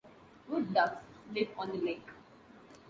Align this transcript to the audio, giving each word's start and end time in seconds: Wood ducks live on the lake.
Wood 0.47 0.73
ducks 0.73 1.03
live 1.31 1.49
on 1.59 1.73
the 1.73 1.77
lake. 1.77 2.07